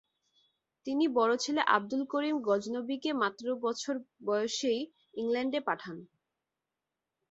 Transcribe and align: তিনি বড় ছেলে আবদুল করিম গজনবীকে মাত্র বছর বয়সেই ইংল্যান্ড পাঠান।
তিনি 0.85 1.05
বড় 1.17 1.33
ছেলে 1.43 1.61
আবদুল 1.75 2.03
করিম 2.13 2.35
গজনবীকে 2.47 3.11
মাত্র 3.21 3.45
বছর 3.65 3.95
বয়সেই 4.27 4.81
ইংল্যান্ড 5.13 5.53
পাঠান। 5.67 5.97